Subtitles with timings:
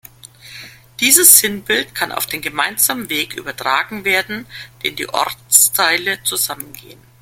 [0.99, 4.47] Dieses Sinnbild kann auf den gemeinsamen Weg übertragen werden,
[4.81, 6.99] den die Ortsteile zusammen gehen.